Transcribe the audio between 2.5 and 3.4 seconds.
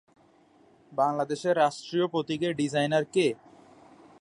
Designer কে?